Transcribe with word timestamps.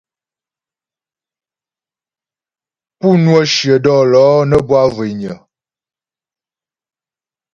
Pú 2.99 3.09
ŋwə 3.23 3.39
shyə 3.53 3.75
dɔ̌lɔ̌ 3.85 4.31
nə́ 4.49 4.61
bwâ 4.67 4.81
zhwényə. 4.93 5.33